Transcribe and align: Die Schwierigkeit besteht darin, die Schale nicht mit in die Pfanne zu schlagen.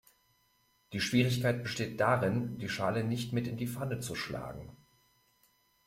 Die 0.93 0.99
Schwierigkeit 0.99 1.61
besteht 1.61 1.99
darin, 1.99 2.57
die 2.57 2.69
Schale 2.69 3.03
nicht 3.03 3.33
mit 3.33 3.45
in 3.47 3.55
die 3.55 3.67
Pfanne 3.67 3.99
zu 3.99 4.15
schlagen. 4.15 4.75